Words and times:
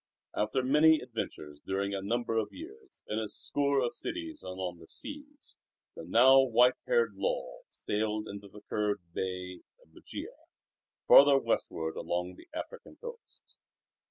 After 0.35 0.63
many 0.63 0.99
adventures 0.99 1.61
during 1.63 1.93
a 1.93 2.01
number 2.01 2.35
of 2.35 2.51
years, 2.51 3.03
in 3.07 3.19
a 3.19 3.29
score 3.29 3.81
of 3.83 3.93
cities 3.93 4.41
and 4.41 4.59
on 4.59 4.79
the 4.79 4.87
seas, 4.87 5.59
the 5.95 6.03
now 6.03 6.41
white 6.41 6.73
haired 6.87 7.13
Lull 7.17 7.65
sailed 7.69 8.27
into 8.27 8.47
the 8.47 8.61
curved 8.61 9.13
bay 9.13 9.61
of 9.79 9.89
Bugia 9.93 10.33
farther 11.07 11.37
westward 11.37 11.97
along 11.97 12.33
the 12.33 12.47
African 12.51 12.95
coast. 12.95 13.59